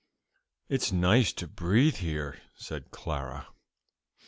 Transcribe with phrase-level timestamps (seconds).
[0.67, 3.49] "It's nice to breathe here," said Clara.